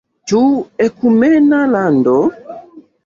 [0.29, 0.39] Ĉu
[0.87, 2.17] ekumena lando?